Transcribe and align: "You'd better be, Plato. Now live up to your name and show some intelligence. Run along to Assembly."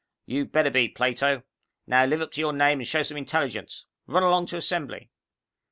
"You'd 0.25 0.51
better 0.51 0.71
be, 0.71 0.89
Plato. 0.89 1.43
Now 1.85 2.05
live 2.07 2.21
up 2.21 2.31
to 2.31 2.41
your 2.41 2.53
name 2.53 2.79
and 2.79 2.87
show 2.87 3.03
some 3.03 3.17
intelligence. 3.17 3.85
Run 4.07 4.23
along 4.23 4.47
to 4.47 4.57
Assembly." 4.57 5.11